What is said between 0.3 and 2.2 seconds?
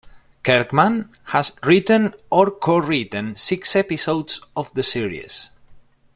Kirkman has written